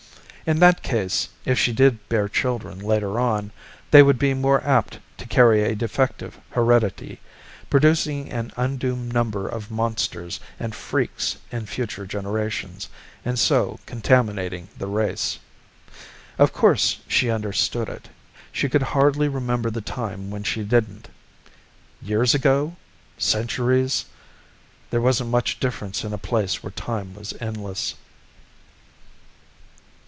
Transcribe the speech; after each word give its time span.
In 0.43 0.59
that 0.59 0.83
case, 0.83 1.29
if 1.45 1.57
she 1.57 1.71
did 1.71 2.09
bear 2.09 2.27
children 2.27 2.79
later 2.79 3.17
on, 3.19 3.51
they 3.91 4.03
would 4.03 4.17
be 4.19 4.33
more 4.33 4.61
apt 4.67 4.99
to 5.19 5.27
carry 5.27 5.63
a 5.63 5.75
defective 5.75 6.37
heredity, 6.49 7.21
producing 7.69 8.29
an 8.29 8.51
undue 8.57 8.95
number 8.97 9.47
of 9.47 9.71
monsters 9.71 10.41
and 10.59 10.75
freaks 10.75 11.37
in 11.53 11.67
future 11.67 12.05
generations, 12.05 12.89
and 13.23 13.39
so 13.39 13.79
contaminating 13.85 14.67
the 14.77 14.87
race. 14.87 15.39
Of 16.37 16.51
course 16.51 16.99
she 17.07 17.29
understood 17.29 17.87
it. 17.87 18.09
She 18.51 18.67
could 18.67 18.81
hardly 18.83 19.29
remember 19.29 19.69
the 19.69 19.79
time 19.79 20.31
when 20.31 20.43
she 20.43 20.63
didn't. 20.63 21.07
Years 22.01 22.33
ago? 22.33 22.75
Centuries? 23.17 24.03
There 24.89 25.01
wasn't 25.01 25.29
much 25.29 25.61
difference 25.61 26.03
in 26.03 26.11
a 26.11 26.17
place 26.17 26.61
where 26.61 26.71
time 26.71 27.13
was 27.13 27.33
endless. 27.39 27.93